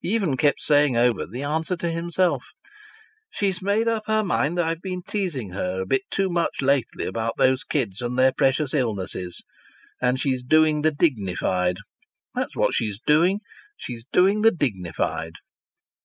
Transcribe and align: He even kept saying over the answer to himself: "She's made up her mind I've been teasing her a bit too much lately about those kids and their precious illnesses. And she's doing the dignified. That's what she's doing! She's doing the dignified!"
He 0.00 0.12
even 0.12 0.36
kept 0.36 0.60
saying 0.60 0.96
over 0.96 1.24
the 1.24 1.44
answer 1.44 1.76
to 1.76 1.88
himself: 1.88 2.44
"She's 3.30 3.62
made 3.62 3.86
up 3.86 4.02
her 4.08 4.24
mind 4.24 4.58
I've 4.58 4.82
been 4.82 5.02
teasing 5.04 5.50
her 5.50 5.80
a 5.80 5.86
bit 5.86 6.02
too 6.10 6.28
much 6.28 6.60
lately 6.60 7.04
about 7.06 7.36
those 7.36 7.62
kids 7.62 8.02
and 8.02 8.18
their 8.18 8.32
precious 8.32 8.74
illnesses. 8.74 9.40
And 10.02 10.18
she's 10.18 10.42
doing 10.42 10.82
the 10.82 10.90
dignified. 10.90 11.76
That's 12.34 12.56
what 12.56 12.74
she's 12.74 12.98
doing! 12.98 13.38
She's 13.78 14.04
doing 14.04 14.42
the 14.42 14.50
dignified!" 14.50 15.34